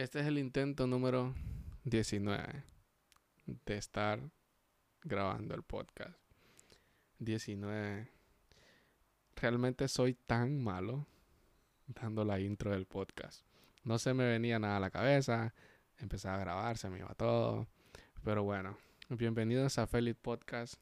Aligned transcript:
Este 0.00 0.20
es 0.20 0.26
el 0.26 0.38
intento 0.38 0.86
número 0.86 1.34
19 1.84 2.64
de 3.44 3.76
estar 3.76 4.18
grabando 5.02 5.54
el 5.54 5.62
podcast. 5.62 6.16
19. 7.18 8.08
Realmente 9.36 9.88
soy 9.88 10.14
tan 10.14 10.64
malo 10.64 11.06
dando 11.86 12.24
la 12.24 12.40
intro 12.40 12.70
del 12.70 12.86
podcast. 12.86 13.44
No 13.84 13.98
se 13.98 14.14
me 14.14 14.24
venía 14.24 14.58
nada 14.58 14.78
a 14.78 14.80
la 14.80 14.88
cabeza. 14.88 15.52
Empezaba 15.98 16.36
a 16.36 16.40
grabar, 16.40 16.78
se 16.78 16.88
me 16.88 17.00
iba 17.00 17.12
todo. 17.12 17.66
Pero 18.24 18.42
bueno, 18.42 18.78
bienvenidos 19.10 19.76
a 19.76 19.86
Feliz 19.86 20.16
Podcast. 20.16 20.76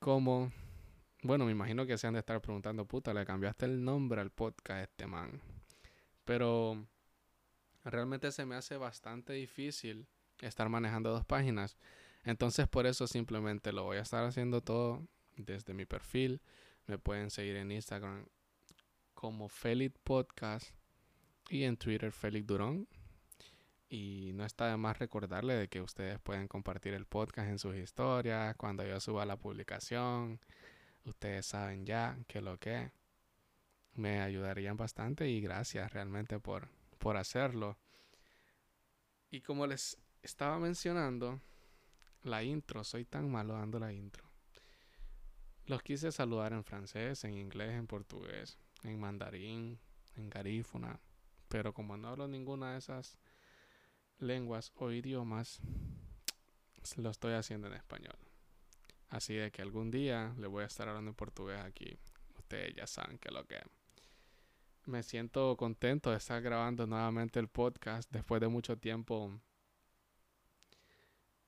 Como, 0.00 0.52
bueno, 1.22 1.46
me 1.46 1.52
imagino 1.52 1.86
que 1.86 1.96
se 1.96 2.06
han 2.06 2.12
de 2.12 2.20
estar 2.20 2.42
preguntando, 2.42 2.84
puta, 2.84 3.14
le 3.14 3.24
cambiaste 3.24 3.64
el 3.64 3.82
nombre 3.82 4.20
al 4.20 4.32
podcast 4.32 4.82
este 4.82 5.06
man. 5.06 5.40
Pero 6.26 6.86
realmente 7.90 8.32
se 8.32 8.44
me 8.44 8.56
hace 8.56 8.76
bastante 8.76 9.32
difícil 9.32 10.06
estar 10.40 10.68
manejando 10.68 11.10
dos 11.10 11.24
páginas. 11.24 11.76
Entonces 12.24 12.68
por 12.68 12.86
eso 12.86 13.06
simplemente 13.06 13.72
lo 13.72 13.84
voy 13.84 13.98
a 13.98 14.02
estar 14.02 14.24
haciendo 14.24 14.60
todo 14.60 15.06
desde 15.36 15.74
mi 15.74 15.86
perfil. 15.86 16.40
Me 16.86 16.98
pueden 16.98 17.30
seguir 17.30 17.56
en 17.56 17.70
Instagram 17.70 18.26
como 19.14 19.48
Felix 19.48 19.98
Podcast 20.02 20.70
y 21.48 21.64
en 21.64 21.76
Twitter 21.76 22.12
Felix 22.12 22.46
Durón. 22.46 22.88
Y 23.88 24.32
no 24.34 24.44
está 24.44 24.68
de 24.68 24.76
más 24.76 24.98
recordarle 24.98 25.54
de 25.54 25.68
que 25.68 25.80
ustedes 25.80 26.18
pueden 26.18 26.48
compartir 26.48 26.92
el 26.92 27.06
podcast 27.06 27.48
en 27.48 27.58
sus 27.58 27.76
historias 27.76 28.56
cuando 28.56 28.84
yo 28.84 28.98
suba 28.98 29.24
la 29.24 29.36
publicación. 29.36 30.40
Ustedes 31.04 31.46
saben 31.46 31.86
ya 31.86 32.18
que 32.26 32.40
lo 32.40 32.58
que 32.58 32.90
me 33.94 34.20
ayudarían 34.20 34.76
bastante 34.76 35.28
y 35.28 35.40
gracias 35.40 35.92
realmente 35.92 36.40
por, 36.40 36.68
por 37.06 37.18
hacerlo. 37.18 37.78
Y 39.30 39.40
como 39.40 39.64
les 39.68 39.96
estaba 40.22 40.58
mencionando, 40.58 41.40
la 42.24 42.42
intro, 42.42 42.82
soy 42.82 43.04
tan 43.04 43.30
malo 43.30 43.52
dando 43.52 43.78
la 43.78 43.92
intro. 43.92 44.28
Los 45.66 45.84
quise 45.84 46.10
saludar 46.10 46.52
en 46.52 46.64
francés, 46.64 47.22
en 47.22 47.34
inglés, 47.34 47.74
en 47.74 47.86
portugués, 47.86 48.58
en 48.82 48.98
mandarín, 48.98 49.78
en 50.16 50.28
garífuna, 50.28 50.98
pero 51.48 51.72
como 51.72 51.96
no 51.96 52.08
hablo 52.08 52.26
ninguna 52.26 52.72
de 52.72 52.78
esas 52.78 53.16
lenguas 54.18 54.72
o 54.74 54.90
idiomas, 54.90 55.60
lo 56.96 57.10
estoy 57.10 57.34
haciendo 57.34 57.68
en 57.68 57.74
español. 57.74 58.18
Así 59.10 59.34
de 59.34 59.52
que 59.52 59.62
algún 59.62 59.92
día 59.92 60.34
le 60.38 60.48
voy 60.48 60.64
a 60.64 60.66
estar 60.66 60.88
hablando 60.88 61.12
en 61.12 61.14
portugués 61.14 61.60
aquí. 61.60 61.96
Ustedes 62.36 62.74
ya 62.74 62.88
saben 62.88 63.16
que 63.20 63.30
lo 63.30 63.46
que 63.46 63.60
me 64.86 65.02
siento 65.02 65.56
contento 65.56 66.10
de 66.10 66.16
estar 66.16 66.40
grabando 66.40 66.86
nuevamente 66.86 67.40
el 67.40 67.48
podcast 67.48 68.10
después 68.12 68.40
de 68.40 68.48
mucho 68.48 68.78
tiempo. 68.78 69.40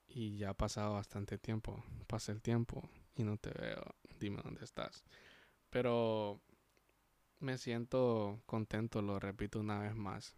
Y 0.08 0.38
ya 0.38 0.50
ha 0.50 0.54
pasado 0.54 0.94
bastante 0.94 1.38
tiempo. 1.38 1.82
Pasa 2.06 2.32
el 2.32 2.42
tiempo 2.42 2.88
y 3.14 3.22
no 3.22 3.36
te 3.36 3.50
veo. 3.50 3.94
Dime 4.18 4.40
dónde 4.42 4.64
estás. 4.64 5.04
Pero 5.70 6.40
me 7.40 7.58
siento 7.58 8.40
contento, 8.46 9.02
lo 9.02 9.20
repito 9.20 9.60
una 9.60 9.78
vez 9.78 9.94
más, 9.94 10.34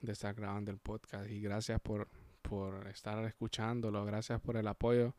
de 0.00 0.12
estar 0.12 0.34
grabando 0.34 0.70
el 0.70 0.78
podcast. 0.78 1.28
Y 1.28 1.40
gracias 1.40 1.80
por, 1.80 2.08
por 2.42 2.86
estar 2.88 3.22
escuchándolo. 3.24 4.04
Gracias 4.04 4.40
por 4.40 4.56
el 4.56 4.68
apoyo 4.68 5.14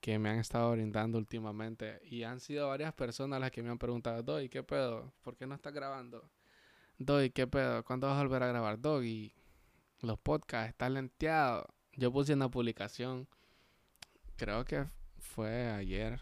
que 0.00 0.18
me 0.18 0.30
han 0.30 0.38
estado 0.38 0.72
brindando 0.72 1.18
últimamente. 1.18 2.00
Y 2.04 2.22
han 2.22 2.40
sido 2.40 2.68
varias 2.68 2.92
personas 2.94 3.40
las 3.40 3.50
que 3.50 3.62
me 3.62 3.70
han 3.70 3.78
preguntado, 3.78 4.22
Doy, 4.22 4.48
¿qué 4.48 4.62
pedo? 4.62 5.12
¿Por 5.22 5.36
qué 5.36 5.46
no 5.46 5.54
estás 5.54 5.72
grabando? 5.72 6.30
Doy, 6.98 7.30
¿qué 7.30 7.46
pedo? 7.46 7.84
¿Cuándo 7.84 8.06
vas 8.06 8.16
a 8.16 8.22
volver 8.22 8.42
a 8.42 8.48
grabar? 8.48 8.80
Doy, 8.80 9.34
los 10.00 10.18
podcasts 10.18 10.70
están 10.70 10.94
lenteados. 10.94 11.66
Yo 11.92 12.12
puse 12.12 12.32
una 12.32 12.50
publicación, 12.50 13.28
creo 14.36 14.64
que 14.64 14.86
fue 15.18 15.70
ayer, 15.70 16.20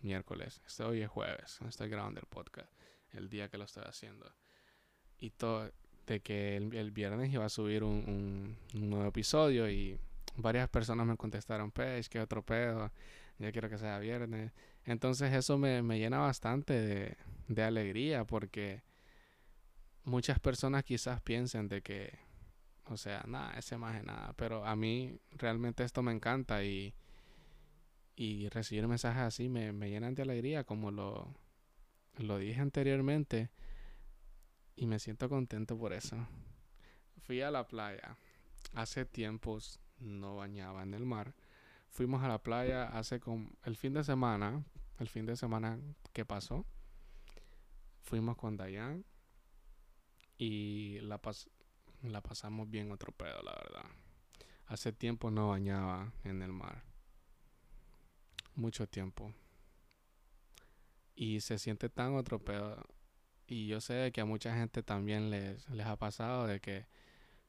miércoles. 0.00 0.60
Este 0.66 0.82
hoy 0.82 1.02
es 1.02 1.08
jueves, 1.08 1.58
estoy 1.66 1.88
grabando 1.88 2.20
el 2.20 2.26
podcast, 2.26 2.70
el 3.12 3.28
día 3.30 3.48
que 3.48 3.58
lo 3.58 3.64
estoy 3.64 3.84
haciendo. 3.86 4.30
Y 5.18 5.30
todo, 5.30 5.70
de 6.06 6.20
que 6.20 6.56
el, 6.56 6.90
viernes 6.90 7.32
iba 7.32 7.44
a 7.44 7.50
subir 7.50 7.84
un, 7.84 8.56
un 8.74 8.90
nuevo 8.90 9.08
episodio 9.08 9.70
y 9.70 9.98
varias 10.42 10.68
personas 10.68 11.06
me 11.06 11.16
contestaron, 11.16 11.70
Pech, 11.70 12.08
que 12.08 12.20
otro 12.20 12.42
pedo, 12.42 12.90
ya 13.38 13.52
quiero 13.52 13.68
que 13.68 13.78
sea 13.78 13.98
viernes. 13.98 14.52
Entonces 14.84 15.32
eso 15.32 15.58
me, 15.58 15.82
llena 15.98 16.18
bastante 16.18 17.16
de, 17.48 17.62
alegría 17.62 18.24
porque 18.24 18.82
muchas 20.04 20.38
personas 20.38 20.84
quizás 20.84 21.20
piensen 21.20 21.68
de 21.68 21.82
que, 21.82 22.18
o 22.86 22.96
sea, 22.96 23.22
nada, 23.26 23.52
ese 23.58 23.76
más 23.76 23.94
de 23.94 24.02
nada, 24.02 24.34
pero 24.36 24.64
a 24.64 24.76
mí 24.76 25.18
realmente 25.32 25.84
esto 25.84 26.02
me 26.02 26.12
encanta 26.12 26.64
y, 26.64 26.94
y 28.16 28.48
recibir 28.48 28.86
mensajes 28.86 29.22
así 29.22 29.48
me, 29.48 29.72
me 29.72 29.90
llenan 29.90 30.14
de 30.14 30.22
alegría 30.22 30.64
como 30.64 30.90
lo, 30.90 31.34
lo 32.18 32.38
dije 32.38 32.60
anteriormente 32.60 33.50
y 34.76 34.86
me 34.86 34.98
siento 34.98 35.28
contento 35.28 35.76
por 35.76 35.92
eso. 35.92 36.16
Fui 37.22 37.42
a 37.42 37.50
la 37.50 37.66
playa 37.66 38.16
hace 38.74 39.04
tiempos 39.04 39.80
no 40.00 40.36
bañaba 40.36 40.82
en 40.82 40.94
el 40.94 41.04
mar. 41.04 41.34
Fuimos 41.88 42.22
a 42.22 42.28
la 42.28 42.42
playa 42.42 42.86
hace 42.88 43.20
con 43.20 43.56
el 43.64 43.76
fin 43.76 43.92
de 43.94 44.04
semana, 44.04 44.64
el 44.98 45.08
fin 45.08 45.26
de 45.26 45.36
semana 45.36 45.78
que 46.12 46.24
pasó. 46.24 46.64
Fuimos 48.02 48.36
con 48.36 48.56
Dayan 48.56 49.04
y 50.38 51.00
la, 51.00 51.20
la 52.02 52.20
pasamos 52.22 52.70
bien 52.70 52.90
otro 52.92 53.12
pedo, 53.12 53.42
la 53.42 53.52
verdad. 53.52 53.84
Hace 54.66 54.92
tiempo 54.92 55.30
no 55.30 55.48
bañaba 55.48 56.12
en 56.24 56.42
el 56.42 56.52
mar. 56.52 56.84
Mucho 58.54 58.86
tiempo. 58.86 59.34
Y 61.14 61.40
se 61.40 61.58
siente 61.58 61.88
tan 61.88 62.14
otro 62.14 62.38
pedo. 62.38 62.82
Y 63.46 63.66
yo 63.66 63.80
sé 63.80 64.12
que 64.12 64.20
a 64.20 64.24
mucha 64.24 64.54
gente 64.54 64.82
también 64.82 65.28
les, 65.28 65.68
les 65.70 65.86
ha 65.86 65.96
pasado 65.96 66.46
de 66.46 66.60
que 66.60 66.86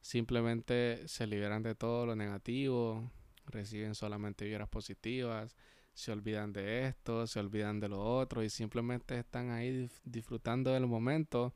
simplemente 0.02 1.08
se 1.08 1.26
liberan 1.26 1.62
de 1.62 1.74
todo 1.74 2.04
lo 2.04 2.16
negativo, 2.16 3.10
reciben 3.46 3.94
solamente 3.94 4.44
vibras 4.44 4.68
positivas, 4.68 5.56
se 5.94 6.12
olvidan 6.12 6.52
de 6.52 6.86
esto, 6.86 7.26
se 7.26 7.38
olvidan 7.40 7.80
de 7.80 7.88
lo 7.88 8.00
otro 8.00 8.42
y 8.42 8.50
simplemente 8.50 9.18
están 9.18 9.50
ahí 9.50 9.88
disfrutando 10.04 10.72
del 10.72 10.86
momento 10.86 11.54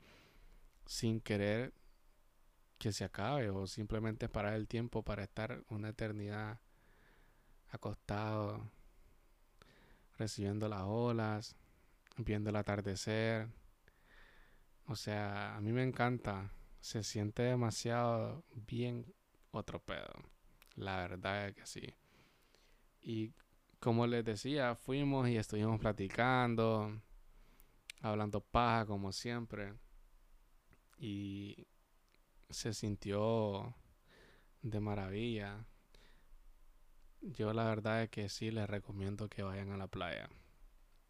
sin 0.87 1.21
querer 1.21 1.75
que 2.79 2.93
se 2.93 3.05
acabe 3.05 3.51
o 3.51 3.67
simplemente 3.67 4.29
parar 4.29 4.55
el 4.55 4.69
tiempo 4.69 5.03
para 5.03 5.25
estar 5.25 5.65
una 5.69 5.89
eternidad 5.89 6.61
acostado, 7.71 8.71
recibiendo 10.19 10.69
las 10.69 10.83
olas, 10.83 11.57
viendo 12.17 12.51
el 12.51 12.57
atardecer. 12.57 13.49
O 14.87 14.95
sea, 14.95 15.57
a 15.57 15.61
mí 15.61 15.73
me 15.73 15.83
encanta 15.83 16.51
se 16.87 17.03
siente 17.03 17.43
demasiado 17.43 18.45
bien 18.55 19.13
otro 19.51 19.81
pedo. 19.81 20.23
La 20.77 20.99
verdad 20.99 21.49
es 21.49 21.57
que 21.57 21.67
sí. 21.67 21.95
Y 23.03 23.33
como 23.81 24.07
les 24.07 24.25
decía, 24.25 24.77
fuimos 24.77 25.29
y 25.29 25.37
estuvimos 25.37 25.81
platicando, 25.81 27.03
hablando 28.03 28.41
paja 28.41 28.87
como 28.87 29.11
siempre. 29.11 29.75
Y 30.97 31.67
se 32.51 32.73
sintió 32.73 33.75
de 34.63 34.79
maravilla. 34.79 35.67
Yo 37.21 37.53
la 37.53 37.65
verdad 37.65 38.05
es 38.05 38.11
que 38.11 38.29
sí 38.29 38.53
les 38.53 38.71
recomiendo 38.71 39.29
que 39.29 39.43
vayan 39.43 39.73
a 39.73 39.77
la 39.77 39.89
playa. 39.89 40.31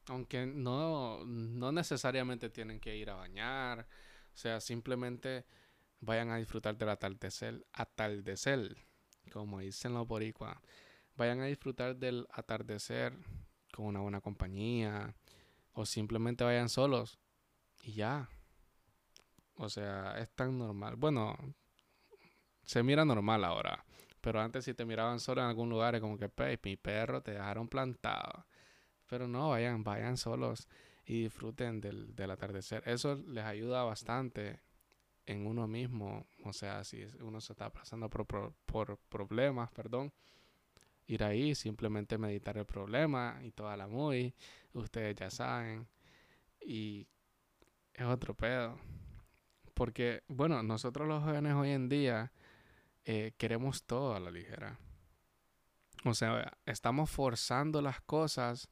Aunque 0.07 0.47
no, 0.47 1.23
no 1.27 1.71
necesariamente 1.71 2.49
tienen 2.49 2.81
que 2.81 2.97
ir 2.97 3.11
a 3.11 3.17
bañar. 3.17 3.87
O 4.33 4.39
sea, 4.39 4.61
simplemente 4.61 5.45
vayan 6.01 6.31
a 6.31 6.37
disfrutar 6.37 6.77
del 6.77 6.89
atardecer, 6.89 7.67
atardecer, 7.73 8.77
como 9.33 9.61
dicen 9.61 9.95
los 9.95 10.07
boricuas. 10.07 10.57
Vayan 11.17 11.41
a 11.41 11.47
disfrutar 11.47 11.97
del 11.97 12.27
atardecer 12.31 13.15
con 13.73 13.87
una 13.87 14.01
buena 14.01 14.21
compañía 14.21 15.15
o 15.73 15.87
simplemente 15.87 16.45
vayan 16.45 16.69
solos 16.69 17.19
y 17.83 17.95
ya. 17.95 18.29
O 19.55 19.69
sea, 19.69 20.19
es 20.19 20.31
tan 20.31 20.59
normal. 20.59 20.97
Bueno, 20.97 21.37
se 22.63 22.83
mira 22.83 23.05
normal 23.05 23.45
ahora. 23.45 23.85
Pero 24.21 24.41
antes 24.41 24.65
si 24.65 24.75
te 24.75 24.85
miraban 24.85 25.21
solo 25.21 25.41
en 25.41 25.49
algún 25.49 25.71
lugar, 25.71 25.95
es 25.95 26.01
como 26.01 26.19
que, 26.19 26.31
mi 26.65 26.77
perro, 26.77 27.23
te 27.23 27.33
dejaron 27.33 27.69
plantado. 27.69 28.47
Pero 29.07 29.29
no, 29.29 29.51
vayan, 29.51 29.85
vayan 29.85 30.17
solos 30.17 30.69
y 31.05 31.23
disfruten 31.23 31.81
del, 31.81 32.15
del 32.17 32.31
atardecer. 32.33 32.83
Eso 32.87 33.15
les 33.29 33.45
ayuda 33.45 33.85
bastante 33.85 34.61
en 35.27 35.47
uno 35.47 35.67
mismo, 35.67 36.27
o 36.45 36.53
sea, 36.53 36.85
si 36.85 37.05
uno 37.21 37.41
se 37.41 37.53
está 37.53 37.71
pasando 37.71 38.09
por, 38.09 38.55
por, 38.65 38.99
problemas, 39.09 39.71
perdón, 39.73 40.13
ir 41.07 41.25
ahí, 41.25 41.55
simplemente 41.55 42.17
meditar 42.17 42.57
el 42.57 42.65
problema 42.65 43.41
y 43.43 43.51
toda 43.51 43.77
la 43.77 43.89
muy, 43.89 44.35
ustedes 44.73 45.17
ya 45.17 45.31
saben, 45.31 45.87
y 46.61 47.07
es 47.93 48.07
otro 48.07 48.35
pedo. 48.35 48.79
Porque, 49.75 50.23
bueno, 50.29 50.63
nosotros 50.63 51.07
los 51.07 51.23
jóvenes 51.23 51.55
hoy 51.55 51.71
en 51.71 51.89
día 51.89 52.33
eh, 53.05 53.33
queremos 53.37 53.83
todo 53.83 54.15
a 54.15 54.21
la 54.21 54.31
ligera. 54.31 54.79
O 56.05 56.15
sea, 56.15 56.57
estamos 56.65 57.11
forzando 57.11 57.83
las 57.83 58.01
cosas 58.01 58.69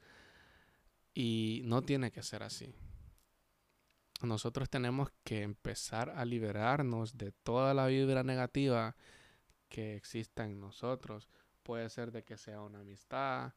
y 1.15 1.63
no 1.65 1.83
tiene 1.83 2.11
que 2.11 2.23
ser 2.23 2.43
así. 2.43 2.75
Nosotros 4.27 4.71
tenemos 4.71 5.11
que 5.25 5.43
empezar 5.43 6.11
a 6.11 6.25
liberarnos 6.25 7.17
de 7.17 7.33
toda 7.33 7.75
la 7.75 7.87
vibra 7.87 8.23
negativa 8.23 8.97
que 9.69 9.97
exista 9.97 10.45
en 10.45 10.61
nosotros. 10.61 11.29
Puede 11.63 11.89
ser 11.91 12.13
de 12.13 12.25
que 12.25 12.37
sea 12.37 12.61
una 12.61 12.81
amistad, 12.81 13.55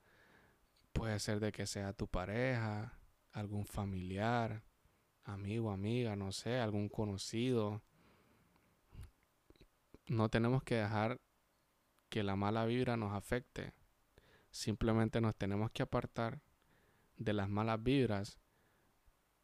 puede 0.93 1.19
ser 1.19 1.39
de 1.39 1.51
que 1.51 1.67
sea 1.67 1.93
tu 1.93 2.07
pareja, 2.07 2.97
algún 3.31 3.65
familiar, 3.65 4.63
amigo, 5.23 5.71
amiga, 5.71 6.15
no 6.15 6.31
sé, 6.31 6.59
algún 6.59 6.89
conocido. 6.89 7.83
No 10.07 10.29
tenemos 10.29 10.63
que 10.63 10.75
dejar 10.75 11.19
que 12.09 12.23
la 12.23 12.35
mala 12.35 12.65
vibra 12.65 12.97
nos 12.97 13.13
afecte. 13.13 13.73
Simplemente 14.49 15.21
nos 15.21 15.35
tenemos 15.35 15.69
que 15.71 15.83
apartar 15.83 16.41
de 17.17 17.33
las 17.33 17.49
malas 17.49 17.83
vibras 17.83 18.39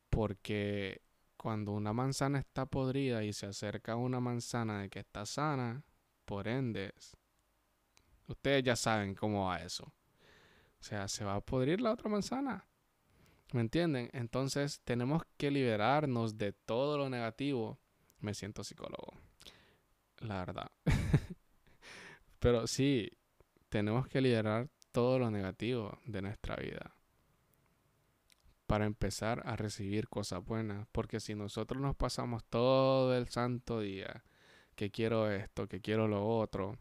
porque 0.10 1.03
cuando 1.44 1.74
una 1.74 1.92
manzana 1.92 2.40
está 2.40 2.66
podrida 2.66 3.22
y 3.26 3.34
se 3.34 3.48
acerca 3.48 3.92
a 3.92 3.96
una 3.98 4.22
manzana 4.22 4.82
de 4.82 4.90
que 4.90 5.00
está 5.00 5.26
sana, 5.26 5.84
por 6.24 6.48
ende, 6.48 6.94
ustedes 8.28 8.64
ya 8.64 8.78
saben 8.78 9.14
cómo 9.14 9.48
va 9.48 9.58
eso. 9.58 9.84
O 9.84 10.84
sea, 10.84 11.10
se 11.10 11.26
va 11.26 11.36
a 11.36 11.42
podrir 11.42 11.82
la 11.82 11.92
otra 11.92 12.10
manzana. 12.10 12.66
¿Me 13.52 13.60
entienden? 13.60 14.10
Entonces 14.14 14.80
tenemos 14.86 15.24
que 15.36 15.52
liberarnos 15.52 16.38
de 16.38 16.54
todo 16.54 16.98
lo 16.98 17.10
negativo. 17.10 17.78
Me 18.22 18.34
siento 18.34 18.64
psicólogo. 18.64 19.12
La 20.20 20.46
verdad. 20.46 20.72
Pero 22.40 22.68
sí, 22.68 23.12
tenemos 23.68 24.08
que 24.08 24.22
liberar 24.22 24.70
todo 24.94 25.20
lo 25.20 25.30
negativo 25.30 26.00
de 26.06 26.22
nuestra 26.22 26.56
vida 26.56 26.96
para 28.74 28.88
empezar 28.88 29.44
a 29.46 29.56
recibir 29.56 30.10
cosas 30.10 30.44
buenas. 30.44 30.88
Porque 30.92 31.20
si 31.20 31.36
nosotros 31.36 31.80
nos 31.80 31.96
pasamos 31.96 32.44
todo 32.46 33.16
el 33.16 33.28
santo 33.28 33.82
día 33.82 34.24
que 34.76 34.90
quiero 34.90 35.30
esto, 35.30 35.68
que 35.68 35.80
quiero 35.80 36.08
lo 36.08 36.28
otro, 36.28 36.80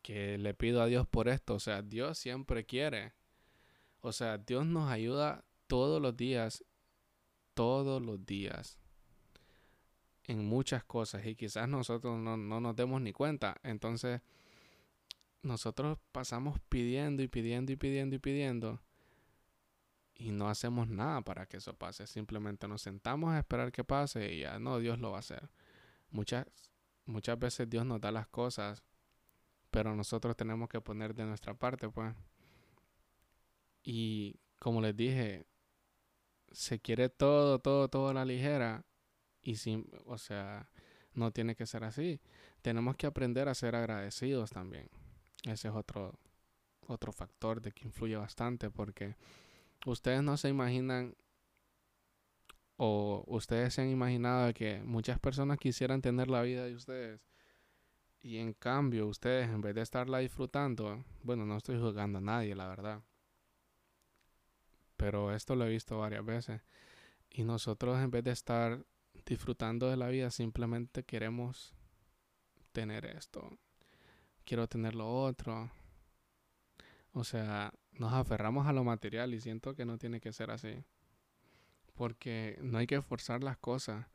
que 0.00 0.38
le 0.38 0.54
pido 0.54 0.80
a 0.80 0.86
Dios 0.86 1.06
por 1.06 1.28
esto, 1.28 1.56
o 1.56 1.60
sea, 1.60 1.82
Dios 1.82 2.16
siempre 2.16 2.64
quiere. 2.64 3.12
O 4.00 4.10
sea, 4.10 4.38
Dios 4.38 4.64
nos 4.64 4.90
ayuda 4.90 5.44
todos 5.66 6.00
los 6.00 6.16
días, 6.16 6.64
todos 7.52 8.00
los 8.00 8.24
días, 8.24 8.78
en 10.22 10.46
muchas 10.46 10.82
cosas 10.82 11.26
y 11.26 11.36
quizás 11.36 11.68
nosotros 11.68 12.18
no, 12.18 12.38
no 12.38 12.58
nos 12.62 12.74
demos 12.74 13.02
ni 13.02 13.12
cuenta. 13.12 13.60
Entonces, 13.64 14.22
nosotros 15.42 15.98
pasamos 16.10 16.58
pidiendo 16.70 17.22
y 17.22 17.28
pidiendo 17.28 17.70
y 17.70 17.76
pidiendo 17.76 18.16
y 18.16 18.18
pidiendo 18.18 18.80
y 20.14 20.30
no 20.30 20.48
hacemos 20.48 20.88
nada 20.88 21.22
para 21.22 21.46
que 21.46 21.58
eso 21.58 21.74
pase. 21.74 22.06
Simplemente 22.06 22.68
nos 22.68 22.82
sentamos 22.82 23.32
a 23.32 23.38
esperar 23.38 23.72
que 23.72 23.84
pase 23.84 24.32
y 24.32 24.40
ya 24.40 24.58
no, 24.58 24.78
Dios 24.78 24.98
lo 24.98 25.10
va 25.10 25.18
a 25.18 25.20
hacer. 25.20 25.50
Muchas, 26.10 26.46
muchas 27.06 27.38
veces 27.38 27.68
Dios 27.68 27.84
nos 27.84 28.00
da 28.00 28.12
las 28.12 28.28
cosas, 28.28 28.84
pero 29.70 29.94
nosotros 29.96 30.36
tenemos 30.36 30.68
que 30.68 30.80
poner 30.80 31.14
de 31.14 31.24
nuestra 31.24 31.54
parte, 31.54 31.88
pues. 31.88 32.14
Y 33.82 34.36
como 34.60 34.80
les 34.80 34.96
dije, 34.96 35.46
se 36.52 36.80
quiere 36.80 37.08
todo, 37.08 37.58
todo, 37.58 37.88
todo 37.88 38.08
a 38.08 38.14
la 38.14 38.24
ligera 38.24 38.84
y 39.42 39.56
sin, 39.56 39.90
o 40.06 40.16
sea, 40.16 40.70
no 41.12 41.32
tiene 41.32 41.56
que 41.56 41.66
ser 41.66 41.84
así. 41.84 42.20
Tenemos 42.62 42.96
que 42.96 43.06
aprender 43.06 43.48
a 43.48 43.54
ser 43.54 43.74
agradecidos 43.74 44.50
también. 44.50 44.88
Ese 45.42 45.68
es 45.68 45.74
otro, 45.74 46.18
otro 46.86 47.12
factor 47.12 47.60
de 47.60 47.72
que 47.72 47.84
influye 47.84 48.16
bastante 48.16 48.70
porque 48.70 49.16
ustedes 49.84 50.22
no 50.22 50.36
se 50.36 50.48
imaginan 50.48 51.14
o 52.76 53.24
ustedes 53.26 53.74
se 53.74 53.82
han 53.82 53.90
imaginado 53.90 54.52
que 54.52 54.82
muchas 54.82 55.18
personas 55.18 55.58
quisieran 55.58 56.02
tener 56.02 56.28
la 56.28 56.42
vida 56.42 56.64
de 56.64 56.74
ustedes 56.74 57.20
y 58.24 58.38
en 58.38 58.54
cambio 58.54 59.06
ustedes 59.06 59.50
en 59.50 59.60
vez 59.60 59.74
de 59.74 59.82
estarla 59.82 60.18
disfrutando, 60.18 61.04
bueno, 61.22 61.44
no 61.44 61.58
estoy 61.58 61.78
juzgando 61.78 62.18
a 62.18 62.22
nadie, 62.22 62.54
la 62.54 62.66
verdad. 62.66 63.02
Pero 64.96 65.34
esto 65.34 65.54
lo 65.54 65.66
he 65.66 65.68
visto 65.68 65.98
varias 65.98 66.24
veces. 66.24 66.62
Y 67.28 67.44
nosotros 67.44 67.98
en 68.00 68.10
vez 68.10 68.24
de 68.24 68.30
estar 68.30 68.82
disfrutando 69.26 69.90
de 69.90 69.98
la 69.98 70.08
vida, 70.08 70.30
simplemente 70.30 71.04
queremos 71.04 71.74
tener 72.72 73.04
esto. 73.04 73.58
Quiero 74.46 74.68
tener 74.68 74.94
lo 74.94 75.22
otro. 75.22 75.70
O 77.12 77.24
sea, 77.24 77.74
nos 77.98 78.12
aferramos 78.12 78.66
a 78.66 78.72
lo 78.72 78.84
material 78.84 79.34
y 79.34 79.40
siento 79.40 79.74
que 79.74 79.84
no 79.84 79.98
tiene 79.98 80.20
que 80.20 80.32
ser 80.32 80.50
así. 80.50 80.84
Porque 81.94 82.58
no 82.60 82.78
hay 82.78 82.86
que 82.86 83.00
forzar 83.02 83.44
las 83.44 83.56
cosas. 83.56 84.06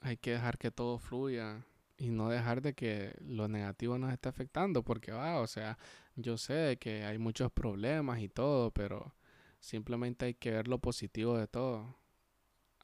Hay 0.00 0.16
que 0.16 0.32
dejar 0.32 0.58
que 0.58 0.70
todo 0.70 0.98
fluya 0.98 1.64
y 1.96 2.10
no 2.10 2.28
dejar 2.28 2.60
de 2.60 2.74
que 2.74 3.14
lo 3.20 3.48
negativo 3.48 3.98
nos 3.98 4.12
esté 4.12 4.28
afectando. 4.28 4.82
Porque, 4.82 5.12
va, 5.12 5.40
o 5.40 5.46
sea, 5.46 5.78
yo 6.16 6.36
sé 6.36 6.76
que 6.80 7.04
hay 7.04 7.18
muchos 7.18 7.52
problemas 7.52 8.20
y 8.20 8.28
todo, 8.28 8.72
pero 8.72 9.14
simplemente 9.60 10.26
hay 10.26 10.34
que 10.34 10.50
ver 10.50 10.68
lo 10.68 10.78
positivo 10.78 11.38
de 11.38 11.46
todo. 11.46 11.96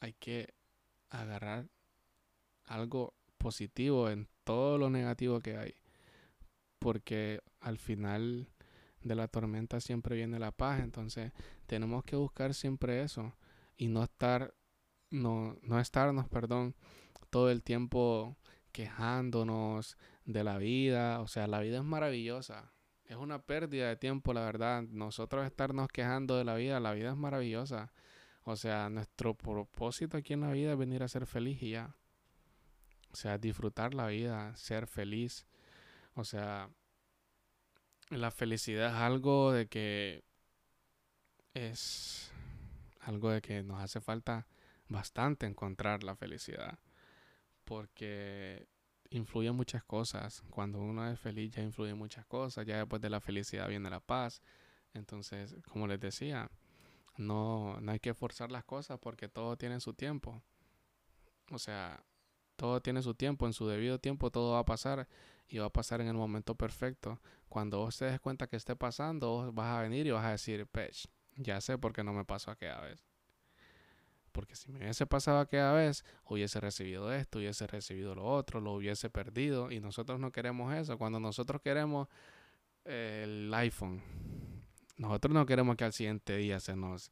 Hay 0.00 0.12
que 0.14 0.54
agarrar 1.10 1.68
algo 2.64 3.14
positivo 3.36 4.08
en 4.08 4.28
todo 4.44 4.78
lo 4.78 4.90
negativo 4.90 5.40
que 5.40 5.56
hay. 5.56 5.74
Porque 6.78 7.40
al 7.60 7.78
final 7.78 8.48
de 9.02 9.14
la 9.14 9.28
tormenta 9.28 9.80
siempre 9.80 10.16
viene 10.16 10.38
la 10.38 10.52
paz. 10.52 10.80
Entonces 10.80 11.32
tenemos 11.66 12.04
que 12.04 12.16
buscar 12.16 12.54
siempre 12.54 13.02
eso 13.02 13.34
y 13.76 13.88
no 13.88 14.02
estar, 14.02 14.54
no, 15.10 15.56
no 15.62 15.80
estarnos, 15.80 16.28
perdón, 16.28 16.74
todo 17.30 17.50
el 17.50 17.62
tiempo 17.62 18.36
quejándonos 18.72 19.96
de 20.24 20.44
la 20.44 20.58
vida. 20.58 21.20
O 21.20 21.28
sea, 21.28 21.46
la 21.46 21.60
vida 21.60 21.78
es 21.78 21.84
maravillosa. 21.84 22.72
Es 23.04 23.16
una 23.16 23.42
pérdida 23.42 23.88
de 23.88 23.96
tiempo, 23.96 24.32
la 24.32 24.42
verdad. 24.42 24.82
Nosotros 24.82 25.44
estarnos 25.44 25.88
quejando 25.88 26.36
de 26.36 26.44
la 26.44 26.54
vida, 26.54 26.78
la 26.78 26.92
vida 26.92 27.10
es 27.10 27.16
maravillosa. 27.16 27.92
O 28.44 28.56
sea, 28.56 28.88
nuestro 28.88 29.34
propósito 29.34 30.16
aquí 30.16 30.32
en 30.32 30.42
la 30.42 30.52
vida 30.52 30.72
es 30.72 30.78
venir 30.78 31.02
a 31.02 31.08
ser 31.08 31.26
feliz 31.26 31.62
y 31.62 31.70
ya. 31.70 31.96
O 33.12 33.16
sea, 33.16 33.38
disfrutar 33.38 33.94
la 33.94 34.06
vida, 34.06 34.54
ser 34.56 34.86
feliz. 34.86 35.46
O 36.14 36.24
sea, 36.24 36.70
la 38.10 38.30
felicidad 38.30 38.88
es 38.88 38.96
algo 38.96 39.52
de 39.52 39.68
que 39.68 40.24
es 41.54 42.30
algo 43.00 43.30
de 43.30 43.40
que 43.40 43.62
nos 43.62 43.80
hace 43.80 44.00
falta 44.00 44.46
bastante 44.88 45.46
encontrar 45.46 46.02
la 46.02 46.16
felicidad. 46.16 46.78
Porque 47.64 48.68
influye 49.10 49.52
muchas 49.52 49.84
cosas. 49.84 50.42
Cuando 50.50 50.80
uno 50.80 51.08
es 51.10 51.18
feliz 51.18 51.52
ya 51.52 51.62
influye 51.62 51.94
muchas 51.94 52.26
cosas. 52.26 52.66
Ya 52.66 52.78
después 52.78 53.00
de 53.00 53.10
la 53.10 53.20
felicidad 53.20 53.68
viene 53.68 53.88
la 53.90 54.00
paz. 54.00 54.42
Entonces, 54.92 55.56
como 55.70 55.86
les 55.86 56.00
decía, 56.00 56.50
no, 57.16 57.80
no 57.80 57.92
hay 57.92 58.00
que 58.00 58.14
forzar 58.14 58.50
las 58.50 58.64
cosas 58.64 58.98
porque 58.98 59.28
todo 59.28 59.56
tiene 59.56 59.80
su 59.80 59.94
tiempo. 59.94 60.42
O 61.50 61.58
sea, 61.58 62.04
todo 62.56 62.80
tiene 62.80 63.02
su 63.02 63.14
tiempo. 63.14 63.46
En 63.46 63.52
su 63.52 63.68
debido 63.68 63.98
tiempo 63.98 64.30
todo 64.30 64.52
va 64.52 64.60
a 64.60 64.64
pasar 64.64 65.08
y 65.50 65.58
va 65.58 65.66
a 65.66 65.72
pasar 65.72 66.00
en 66.00 66.06
el 66.06 66.14
momento 66.14 66.54
perfecto. 66.54 67.20
Cuando 67.48 67.78
vos 67.78 67.98
te 67.98 68.04
des 68.06 68.20
cuenta 68.20 68.46
que 68.46 68.56
esté 68.56 68.76
pasando, 68.76 69.52
vas 69.52 69.76
a 69.76 69.82
venir 69.82 70.06
y 70.06 70.12
vas 70.12 70.24
a 70.24 70.30
decir, 70.30 70.66
pech, 70.66 71.08
ya 71.36 71.60
sé 71.60 71.76
por 71.76 71.92
qué 71.92 72.04
no 72.04 72.12
me 72.12 72.24
pasó 72.24 72.52
aquella 72.52 72.80
vez. 72.80 73.04
Porque 74.30 74.54
si 74.54 74.70
me 74.70 74.78
hubiese 74.78 75.06
pasado 75.06 75.40
aquella 75.40 75.72
vez, 75.72 76.04
hubiese 76.24 76.60
recibido 76.60 77.12
esto, 77.12 77.40
hubiese 77.40 77.66
recibido 77.66 78.14
lo 78.14 78.24
otro, 78.24 78.60
lo 78.60 78.74
hubiese 78.74 79.10
perdido. 79.10 79.72
Y 79.72 79.80
nosotros 79.80 80.20
no 80.20 80.30
queremos 80.30 80.72
eso. 80.72 80.96
Cuando 80.96 81.18
nosotros 81.18 81.60
queremos 81.60 82.06
el 82.84 83.52
iPhone, 83.52 84.00
nosotros 84.98 85.34
no 85.34 85.46
queremos 85.46 85.76
que 85.76 85.84
al 85.84 85.92
siguiente 85.92 86.36
día 86.36 86.60
se 86.60 86.76
nos, 86.76 87.10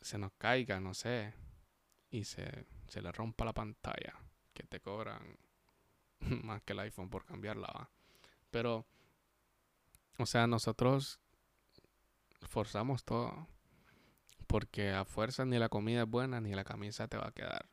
se 0.00 0.16
nos 0.16 0.30
caiga, 0.38 0.78
no 0.78 0.94
sé, 0.94 1.34
y 2.08 2.22
se, 2.22 2.66
se 2.86 3.02
le 3.02 3.10
rompa 3.10 3.44
la 3.44 3.52
pantalla, 3.52 4.14
que 4.54 4.62
te 4.62 4.78
cobran 4.78 5.36
más 6.44 6.62
que 6.62 6.72
el 6.72 6.80
iPhone 6.80 7.10
por 7.10 7.24
cambiarla. 7.24 7.90
Pero, 8.50 8.86
o 10.18 10.26
sea, 10.26 10.46
nosotros 10.46 11.20
forzamos 12.40 13.04
todo. 13.04 13.48
Porque 14.46 14.90
a 14.90 15.04
fuerza 15.04 15.44
ni 15.44 15.58
la 15.58 15.68
comida 15.68 16.02
es 16.02 16.08
buena 16.08 16.40
ni 16.40 16.54
la 16.54 16.64
camisa 16.64 17.08
te 17.08 17.16
va 17.16 17.28
a 17.28 17.32
quedar. 17.32 17.66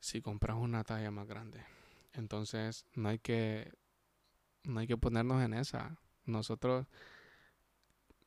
Si 0.00 0.22
compras 0.22 0.56
una 0.56 0.84
talla 0.84 1.10
más 1.10 1.26
grande. 1.26 1.64
Entonces, 2.12 2.86
no 2.94 3.10
hay 3.10 3.18
que 3.18 3.72
no 4.64 4.80
hay 4.80 4.86
que 4.86 4.96
ponernos 4.96 5.42
en 5.42 5.54
esa. 5.54 5.98
Nosotros 6.24 6.86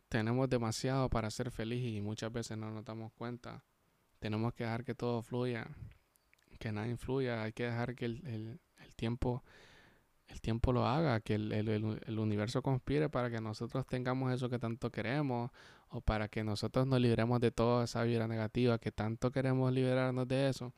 tenemos 0.09 0.49
demasiado 0.49 1.09
para 1.09 1.31
ser 1.31 1.51
felices 1.51 1.91
y 1.91 2.01
muchas 2.01 2.31
veces 2.31 2.57
no 2.57 2.69
nos 2.71 2.85
damos 2.85 3.11
cuenta. 3.13 3.63
Tenemos 4.19 4.53
que 4.53 4.63
dejar 4.63 4.83
que 4.83 4.95
todo 4.95 5.21
fluya 5.21 5.67
que 6.59 6.71
nada 6.71 6.87
influya, 6.87 7.43
hay 7.43 7.53
que 7.53 7.63
dejar 7.63 7.95
que 7.95 8.05
el, 8.05 8.59
tiempo 8.95 9.43
el 10.27 10.41
tiempo 10.41 10.71
lo 10.73 10.85
haga, 10.85 11.21
que 11.21 11.35
el, 11.35 11.51
el, 11.51 12.19
universo 12.19 12.61
conspire 12.61 13.09
para 13.09 13.31
que 13.31 13.41
nosotros 13.41 13.87
tengamos 13.87 14.31
eso 14.31 14.49
que 14.49 14.59
tanto 14.59 14.91
queremos 14.91 15.49
o 15.89 16.01
para 16.01 16.27
que 16.27 16.43
nosotros 16.43 16.85
nos 16.85 17.01
libremos 17.01 17.39
de 17.39 17.49
toda 17.49 17.85
esa 17.85 18.03
vibra 18.03 18.27
negativa 18.27 18.77
que 18.77 18.91
tanto 18.91 19.31
queremos 19.31 19.73
liberarnos 19.73 20.27
de 20.27 20.49
eso. 20.49 20.71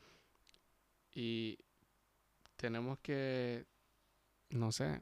Y 1.14 1.58
tenemos 2.56 2.98
que, 3.00 3.66
no 4.52 4.72
sé, 4.72 5.02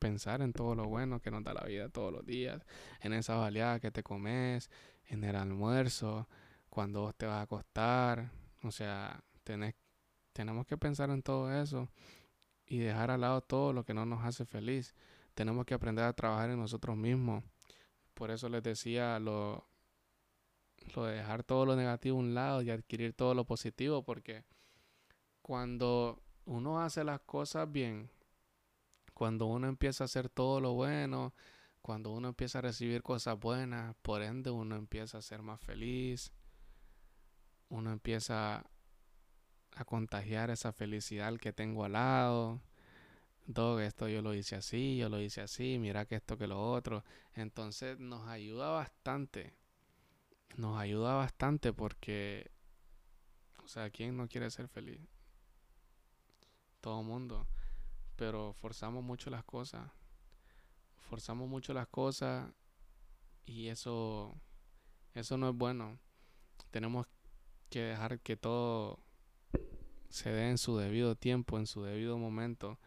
pensar 0.00 0.42
en 0.42 0.52
todo 0.52 0.74
lo 0.74 0.86
bueno 0.86 1.20
que 1.20 1.30
nos 1.30 1.44
da 1.44 1.54
la 1.54 1.64
vida 1.64 1.88
todos 1.88 2.12
los 2.12 2.26
días, 2.26 2.66
en 3.00 3.12
esa 3.12 3.36
baleada 3.36 3.78
que 3.78 3.92
te 3.92 4.02
comes, 4.02 4.68
en 5.06 5.22
el 5.22 5.36
almuerzo, 5.36 6.28
cuando 6.68 7.02
vos 7.02 7.14
te 7.14 7.26
vas 7.26 7.36
a 7.36 7.42
acostar, 7.42 8.32
o 8.62 8.72
sea, 8.72 9.22
tenemos 10.32 10.66
que 10.66 10.76
pensar 10.76 11.10
en 11.10 11.22
todo 11.22 11.52
eso 11.52 11.88
y 12.66 12.78
dejar 12.78 13.10
al 13.10 13.20
lado 13.20 13.40
todo 13.42 13.72
lo 13.72 13.84
que 13.84 13.94
no 13.94 14.06
nos 14.06 14.24
hace 14.24 14.44
feliz. 14.44 14.94
Tenemos 15.34 15.66
que 15.66 15.74
aprender 15.74 16.04
a 16.04 16.12
trabajar 16.12 16.50
en 16.50 16.58
nosotros 16.58 16.96
mismos. 16.96 17.44
Por 18.14 18.30
eso 18.30 18.48
les 18.48 18.62
decía 18.62 19.18
lo, 19.18 19.66
lo 20.94 21.04
de 21.04 21.16
dejar 21.16 21.42
todo 21.44 21.66
lo 21.66 21.76
negativo 21.76 22.16
a 22.16 22.20
un 22.20 22.34
lado 22.34 22.62
y 22.62 22.70
adquirir 22.70 23.12
todo 23.12 23.34
lo 23.34 23.44
positivo, 23.44 24.04
porque 24.04 24.44
cuando 25.42 26.22
uno 26.44 26.80
hace 26.80 27.04
las 27.04 27.20
cosas 27.20 27.70
bien, 27.70 28.10
cuando 29.12 29.46
uno 29.46 29.68
empieza 29.68 30.04
a 30.04 30.06
hacer 30.06 30.28
todo 30.28 30.60
lo 30.60 30.72
bueno, 30.74 31.34
cuando 31.82 32.12
uno 32.12 32.28
empieza 32.28 32.58
a 32.58 32.62
recibir 32.62 33.02
cosas 33.02 33.38
buenas, 33.38 33.94
por 34.02 34.22
ende 34.22 34.50
uno 34.50 34.76
empieza 34.76 35.18
a 35.18 35.22
ser 35.22 35.42
más 35.42 35.60
feliz, 35.60 36.32
uno 37.68 37.92
empieza 37.92 38.64
a 39.76 39.84
contagiar 39.84 40.50
esa 40.50 40.72
felicidad 40.72 41.36
que 41.38 41.52
tengo 41.52 41.84
al 41.84 41.92
lado. 41.92 42.60
Dog, 43.46 43.80
esto 43.80 44.08
yo 44.08 44.22
lo 44.22 44.34
hice 44.34 44.56
así, 44.56 44.96
yo 44.96 45.08
lo 45.08 45.20
hice 45.20 45.42
así, 45.42 45.78
mira 45.78 46.06
que 46.06 46.16
esto 46.16 46.38
que 46.38 46.46
lo 46.46 46.72
otro. 46.72 47.04
Entonces 47.34 47.98
nos 47.98 48.26
ayuda 48.28 48.70
bastante. 48.70 49.54
Nos 50.56 50.78
ayuda 50.78 51.14
bastante 51.14 51.72
porque, 51.72 52.50
o 53.64 53.68
sea, 53.68 53.90
¿quién 53.90 54.16
no 54.16 54.28
quiere 54.28 54.50
ser 54.50 54.68
feliz? 54.68 55.00
Todo 56.80 57.02
mundo. 57.02 57.46
Pero 58.16 58.54
forzamos 58.54 59.02
mucho 59.02 59.30
las 59.30 59.44
cosas. 59.44 59.90
Forzamos 61.10 61.48
mucho 61.48 61.74
las 61.74 61.88
cosas 61.88 62.50
y 63.44 63.68
eso, 63.68 64.34
eso 65.14 65.36
no 65.36 65.50
es 65.50 65.54
bueno. 65.54 65.98
Tenemos 66.70 67.06
que 67.68 67.80
dejar 67.80 68.20
que 68.20 68.36
todo 68.36 69.03
se 70.14 70.30
dé 70.30 70.48
en 70.48 70.58
su 70.58 70.76
debido 70.76 71.16
tiempo, 71.16 71.58
en 71.58 71.66
su 71.66 71.82
debido 71.82 72.16
momento, 72.16 72.78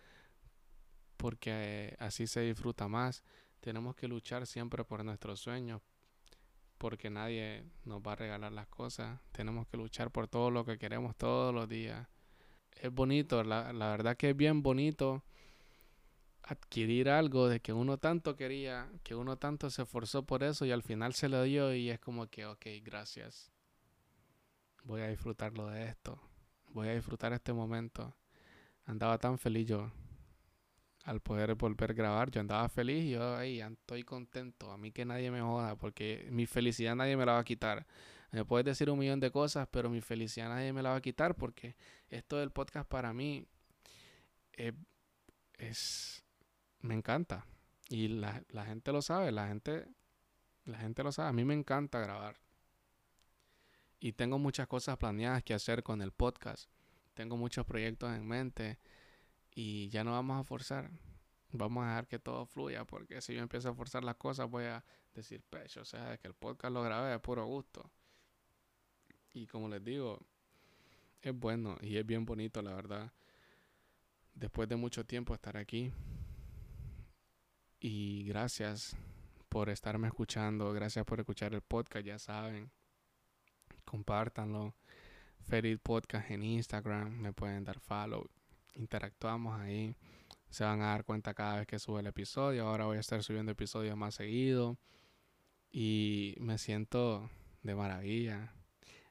porque 1.17 1.51
eh, 1.51 1.95
así 1.99 2.25
se 2.25 2.39
disfruta 2.39 2.87
más. 2.87 3.21
Tenemos 3.59 3.97
que 3.97 4.07
luchar 4.07 4.47
siempre 4.47 4.85
por 4.85 5.03
nuestros 5.03 5.41
sueños, 5.41 5.81
porque 6.77 7.09
nadie 7.09 7.65
nos 7.83 8.01
va 8.01 8.13
a 8.13 8.15
regalar 8.15 8.53
las 8.53 8.69
cosas. 8.69 9.19
Tenemos 9.33 9.67
que 9.67 9.75
luchar 9.75 10.09
por 10.09 10.29
todo 10.29 10.51
lo 10.51 10.63
que 10.63 10.77
queremos 10.77 11.17
todos 11.17 11.53
los 11.53 11.67
días. 11.67 12.07
Es 12.71 12.93
bonito, 12.93 13.43
la, 13.43 13.73
verdad 13.73 14.15
que 14.15 14.29
es 14.29 14.37
bien 14.37 14.63
bonito 14.63 15.25
adquirir 16.43 17.09
algo 17.09 17.49
de 17.49 17.59
que 17.59 17.73
uno 17.73 17.97
tanto 17.97 18.37
quería, 18.37 18.89
que 19.03 19.15
uno 19.15 19.35
tanto 19.35 19.69
se 19.69 19.81
esforzó 19.81 20.25
por 20.25 20.43
eso 20.43 20.65
y 20.65 20.71
al 20.71 20.81
final 20.81 21.13
se 21.13 21.27
lo 21.27 21.43
dio 21.43 21.75
y 21.75 21.89
es 21.89 21.99
como 21.99 22.27
que, 22.27 22.45
ok, 22.45 22.67
gracias. 22.83 23.51
Voy 24.85 25.01
a 25.01 25.09
disfrutarlo 25.09 25.67
de 25.67 25.89
esto 25.89 26.21
voy 26.69 26.89
a 26.89 26.93
disfrutar 26.93 27.33
este 27.33 27.53
momento. 27.53 28.15
Andaba 28.85 29.17
tan 29.17 29.37
feliz 29.37 29.67
yo 29.67 29.91
al 31.03 31.21
poder 31.21 31.55
volver 31.55 31.91
a 31.91 31.93
grabar. 31.93 32.31
Yo 32.31 32.41
andaba 32.41 32.67
feliz 32.69 33.05
y 33.05 33.11
yo 33.11 33.39
estoy 33.41 34.03
contento. 34.03 34.71
A 34.71 34.77
mí 34.77 34.91
que 34.91 35.05
nadie 35.05 35.31
me 35.31 35.41
joda 35.41 35.75
porque 35.75 36.27
mi 36.31 36.45
felicidad 36.45 36.95
nadie 36.95 37.17
me 37.17 37.25
la 37.25 37.33
va 37.33 37.39
a 37.39 37.43
quitar. 37.43 37.85
Me 38.31 38.43
puedes 38.43 38.65
decir 38.65 38.89
un 38.89 38.99
millón 38.99 39.19
de 39.19 39.31
cosas, 39.31 39.67
pero 39.71 39.89
mi 39.89 40.01
felicidad 40.01 40.49
nadie 40.49 40.73
me 40.73 40.83
la 40.83 40.89
va 40.89 40.95
a 40.97 41.01
quitar 41.01 41.35
porque 41.35 41.75
esto 42.09 42.37
del 42.37 42.51
podcast 42.51 42.87
para 42.89 43.13
mí 43.13 43.47
es, 44.53 46.23
me 46.81 46.93
encanta 46.93 47.45
y 47.89 48.09
la, 48.09 48.43
la 48.49 48.65
gente 48.65 48.91
lo 48.91 49.01
sabe, 49.01 49.31
la 49.31 49.47
gente 49.47 49.87
la 50.67 50.77
gente 50.79 51.03
lo 51.03 51.11
sabe. 51.11 51.29
A 51.29 51.33
mí 51.33 51.45
me 51.45 51.53
encanta 51.53 51.99
grabar. 51.99 52.35
Y 53.99 54.13
tengo 54.13 54.37
muchas 54.37 54.67
cosas 54.67 54.97
planeadas 54.97 55.43
que 55.43 55.53
hacer 55.53 55.83
con 55.83 56.01
el 56.01 56.11
podcast. 56.11 56.69
Tengo 57.13 57.35
muchos 57.35 57.65
proyectos 57.65 58.15
en 58.15 58.27
mente 58.27 58.77
y 59.51 59.89
ya 59.89 60.03
no 60.03 60.11
vamos 60.11 60.39
a 60.39 60.43
forzar. 60.43 60.91
Vamos 61.51 61.83
a 61.83 61.87
dejar 61.87 62.07
que 62.07 62.19
todo 62.19 62.45
fluya 62.45 62.85
porque 62.85 63.21
si 63.21 63.33
yo 63.33 63.41
empiezo 63.41 63.69
a 63.69 63.73
forzar 63.73 64.03
las 64.03 64.15
cosas 64.15 64.49
voy 64.49 64.65
a 64.65 64.83
decir 65.15 65.41
pecho. 65.49 65.81
O 65.81 65.85
sea, 65.85 66.17
que 66.17 66.27
el 66.27 66.35
podcast 66.35 66.73
lo 66.73 66.83
grabé 66.83 67.09
de 67.09 67.19
puro 67.19 67.45
gusto. 67.45 67.89
Y 69.33 69.47
como 69.47 69.67
les 69.67 69.83
digo, 69.83 70.19
es 71.21 71.33
bueno 71.33 71.77
y 71.81 71.97
es 71.97 72.05
bien 72.05 72.25
bonito, 72.25 72.61
la 72.61 72.75
verdad. 72.75 73.11
Después 74.35 74.69
de 74.69 74.75
mucho 74.75 75.05
tiempo 75.05 75.33
estar 75.33 75.57
aquí. 75.57 75.91
Y 77.79 78.25
gracias 78.25 78.95
por 79.49 79.69
estarme 79.69 80.07
escuchando. 80.07 80.71
Gracias 80.73 81.03
por 81.03 81.19
escuchar 81.19 81.55
el 81.55 81.61
podcast, 81.61 82.05
ya 82.05 82.19
saben 82.19 82.76
compártanlo. 83.87 84.75
Ferid 85.47 85.79
Podcast 85.79 86.29
en 86.29 86.43
Instagram, 86.43 87.09
me 87.09 87.33
pueden 87.33 87.63
dar 87.63 87.79
follow. 87.79 88.29
Interactuamos 88.75 89.59
ahí. 89.59 89.95
Se 90.49 90.63
van 90.63 90.81
a 90.81 90.87
dar 90.87 91.05
cuenta 91.05 91.33
cada 91.33 91.57
vez 91.57 91.67
que 91.67 91.79
sube 91.79 92.01
el 92.01 92.07
episodio. 92.07 92.67
Ahora 92.67 92.85
voy 92.85 92.97
a 92.97 92.99
estar 92.99 93.23
subiendo 93.23 93.51
episodios 93.51 93.97
más 93.97 94.15
seguido. 94.15 94.77
Y 95.71 96.35
me 96.39 96.57
siento 96.57 97.29
de 97.63 97.75
maravilla. 97.75 98.53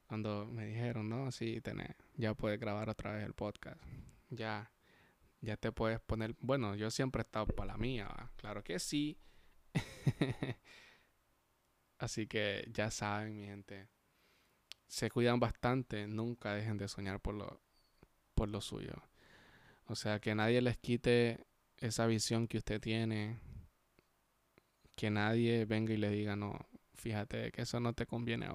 Cuando 0.07 0.47
me 0.47 0.67
dijeron, 0.67 1.09
no, 1.09 1.33
sí, 1.33 1.61
tenés, 1.61 1.97
ya 2.15 2.35
puedes 2.35 2.61
grabar 2.61 2.89
otra 2.89 3.13
vez 3.13 3.25
el 3.25 3.35
podcast. 3.35 3.81
Ya, 4.31 4.71
ya 5.41 5.57
te 5.57 5.73
puedes 5.73 6.01
poner. 6.01 6.37
Bueno, 6.41 6.75
yo 6.77 6.91
siempre 6.91 7.23
he 7.23 7.25
estado 7.25 7.47
para 7.47 7.73
la 7.73 7.77
mía, 7.79 8.31
claro 8.37 8.63
que 8.63 8.79
sí. 8.79 9.19
Así 11.99 12.27
que 12.27 12.69
ya 12.73 12.91
saben, 12.91 13.37
mi 13.37 13.47
gente 13.47 13.89
se 14.87 15.11
cuidan 15.11 15.41
bastante, 15.41 16.07
nunca 16.07 16.55
dejen 16.55 16.79
de 16.79 16.89
soñar 16.89 17.21
por 17.21 17.35
lo, 17.35 17.61
por 18.35 18.49
lo 18.49 18.61
suyo. 18.61 18.95
O 19.87 19.95
sea, 19.95 20.21
que 20.21 20.35
nadie 20.35 20.61
les 20.61 20.79
quite 20.79 21.47
esa 21.79 22.07
visión 22.07 22.49
que 22.49 22.59
usted 22.59 22.81
tiene. 22.81 23.39
Que 24.95 25.11
nadie 25.11 25.65
venga 25.65 25.93
y 25.93 25.99
le 25.99 26.11
diga, 26.11 26.37
no, 26.37 26.59
fíjate 26.95 27.53
que 27.53 27.63
eso 27.63 27.81
no 27.81 27.93
te 27.93 28.07
conviene 28.07 28.49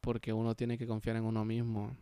porque 0.00 0.32
uno 0.32 0.54
tiene 0.54 0.76
que 0.78 0.86
confiar 0.86 1.16
en 1.16 1.24
uno 1.24 1.44
mismo, 1.44 1.96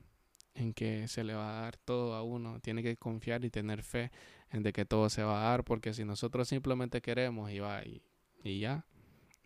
en 0.55 0.73
que 0.73 1.09
se 1.09 1.25
le 1.25 1.35
va 1.35 1.59
a 1.59 1.63
dar 1.63 1.77
todo 1.77 2.15
a 2.15 2.23
uno, 2.23 2.61
tiene 2.61 2.83
que 2.83 2.97
confiar 2.97 3.45
y 3.45 3.51
tener 3.51 3.83
fe 3.83 4.11
en 4.51 4.63
de 4.63 4.73
que 4.73 4.85
todo 4.85 5.11
se 5.11 5.23
va 5.23 5.41
a 5.41 5.51
dar, 5.51 5.65
porque 5.65 5.93
si 5.95 6.05
nosotros 6.05 6.49
simplemente 6.49 7.03
queremos 7.03 7.51
y 7.51 7.59
va 7.59 7.85
y, 7.85 8.03
y 8.43 8.61
ya, 8.61 8.87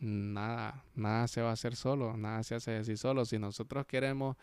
nada, 0.02 0.85
nada 0.94 1.28
se 1.28 1.40
va 1.40 1.50
a 1.50 1.52
hacer 1.52 1.76
solo, 1.76 2.16
nada 2.16 2.42
se 2.42 2.56
hace 2.56 2.76
así 2.76 2.97
solo. 2.97 3.25
Si 3.25 3.38
nosotros 3.38 3.87
queremos, 3.87 4.37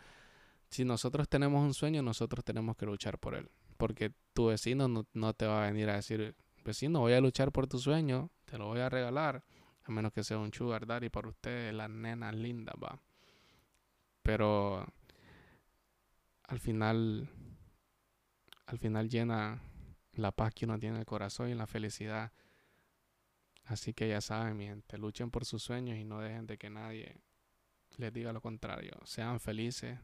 si 0.70 0.84
nosotros 0.84 1.28
tenemos 1.28 1.62
un 1.62 1.74
sueño, 1.74 2.02
nosotros 2.02 2.44
tenemos 2.44 2.76
que 2.76 2.86
luchar 2.86 3.18
por 3.18 3.34
él. 3.34 3.50
Porque 3.76 4.12
tu 4.32 4.46
vecino 4.46 4.88
no, 4.88 5.34
te 5.34 5.46
va 5.46 5.62
a 5.62 5.70
venir 5.70 5.90
a 5.90 5.96
decir, 5.96 6.34
vecino, 6.64 7.00
voy 7.00 7.12
a 7.12 7.20
luchar 7.20 7.52
por 7.52 7.66
tu 7.66 7.78
sueño, 7.78 8.30
te 8.46 8.58
lo 8.58 8.66
voy 8.66 8.80
a 8.80 8.88
regalar. 8.88 9.44
A 9.84 9.92
menos 9.92 10.12
que 10.12 10.24
sea 10.24 10.38
un 10.38 10.52
sugar 10.52 10.86
daddy 10.86 11.10
para 11.10 11.28
ustedes, 11.28 11.74
la 11.74 11.88
nena 11.88 12.32
linda, 12.32 12.72
va. 12.82 13.00
Pero 14.22 14.86
al 16.48 16.58
final, 16.58 17.28
al 18.66 18.78
final 18.78 19.08
llena 19.08 19.62
la 20.14 20.32
paz 20.32 20.54
que 20.54 20.64
uno 20.64 20.78
tiene 20.78 20.96
en 20.96 21.00
el 21.00 21.06
corazón 21.06 21.50
y 21.50 21.54
la 21.54 21.66
felicidad 21.66 22.32
Así 23.70 23.94
que 23.94 24.08
ya 24.08 24.20
saben, 24.20 24.56
mi 24.56 24.66
gente, 24.66 24.98
luchen 24.98 25.30
por 25.30 25.44
sus 25.44 25.62
sueños 25.62 25.96
y 25.96 26.02
no 26.02 26.18
dejen 26.18 26.44
de 26.44 26.58
que 26.58 26.68
nadie 26.68 27.20
les 27.98 28.12
diga 28.12 28.32
lo 28.32 28.40
contrario. 28.40 28.90
Sean 29.04 29.38
felices. 29.38 29.96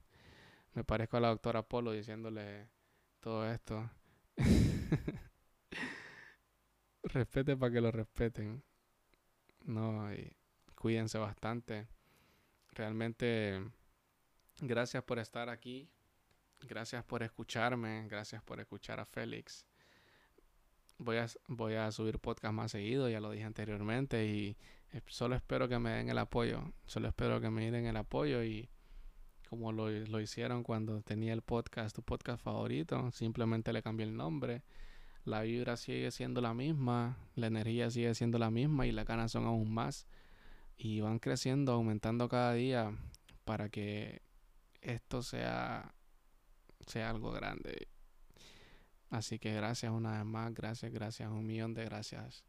Me 0.74 0.84
parezco 0.84 1.16
a 1.16 1.20
la 1.20 1.28
doctora 1.30 1.62
Polo 1.62 1.90
diciéndole 1.90 2.68
todo 3.18 3.50
esto. 3.50 3.90
Respete 7.02 7.56
para 7.56 7.72
que 7.72 7.80
lo 7.80 7.90
respeten. 7.90 8.62
No, 9.64 10.14
y 10.14 10.36
cuídense 10.76 11.18
bastante. 11.18 11.88
Realmente, 12.70 13.68
gracias 14.60 15.02
por 15.02 15.18
estar 15.18 15.48
aquí. 15.48 15.90
Gracias 16.60 17.02
por 17.04 17.24
escucharme. 17.24 18.06
Gracias 18.06 18.44
por 18.44 18.60
escuchar 18.60 19.00
a 19.00 19.06
Félix 19.06 19.66
voy 20.98 21.18
a, 21.18 21.26
voy 21.48 21.74
a 21.74 21.90
subir 21.92 22.18
podcast 22.18 22.54
más 22.54 22.72
seguido, 22.72 23.08
ya 23.08 23.20
lo 23.20 23.30
dije 23.30 23.44
anteriormente, 23.44 24.26
y 24.26 24.56
solo 25.06 25.36
espero 25.36 25.68
que 25.68 25.78
me 25.78 25.90
den 25.90 26.08
el 26.08 26.18
apoyo, 26.18 26.72
solo 26.86 27.08
espero 27.08 27.40
que 27.40 27.50
me 27.50 27.70
den 27.70 27.86
el 27.86 27.96
apoyo 27.96 28.42
y 28.44 28.68
como 29.48 29.72
lo, 29.72 29.88
lo 29.90 30.20
hicieron 30.20 30.62
cuando 30.62 31.00
tenía 31.02 31.32
el 31.32 31.42
podcast, 31.42 31.94
tu 31.94 32.02
podcast 32.02 32.42
favorito. 32.42 33.10
Simplemente 33.12 33.72
le 33.72 33.82
cambié 33.82 34.06
el 34.06 34.16
nombre. 34.16 34.62
La 35.24 35.42
vibra 35.42 35.76
sigue 35.76 36.10
siendo 36.10 36.40
la 36.40 36.54
misma, 36.54 37.16
la 37.34 37.48
energía 37.48 37.90
sigue 37.90 38.14
siendo 38.14 38.38
la 38.38 38.50
misma 38.50 38.86
y 38.86 38.92
las 38.92 39.06
ganas 39.06 39.32
son 39.32 39.44
aún 39.44 39.72
más. 39.72 40.06
Y 40.76 41.00
van 41.00 41.18
creciendo, 41.18 41.72
aumentando 41.72 42.28
cada 42.28 42.54
día 42.54 42.92
para 43.44 43.68
que 43.68 44.22
esto 44.82 45.22
sea, 45.22 45.94
sea 46.86 47.10
algo 47.10 47.32
grande. 47.32 47.88
Así 49.10 49.38
que 49.38 49.54
gracias 49.54 49.92
una 49.92 50.12
vez 50.18 50.24
más, 50.24 50.52
gracias, 50.54 50.92
gracias, 50.92 51.30
un 51.30 51.46
millón 51.46 51.74
de 51.74 51.84
gracias. 51.84 52.44